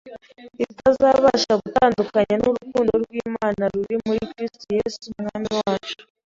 bitazabasha 0.59 1.51
kudutandukanya 1.59 2.35
n’urukundo 2.39 2.91
rw’Imana 3.03 3.63
ruri 3.73 3.95
muri 4.05 4.21
Kristo 4.35 4.65
Yesu 4.77 5.01
Umwami 5.11 5.49
wacu 5.59 5.95